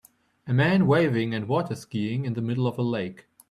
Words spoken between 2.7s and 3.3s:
a lake.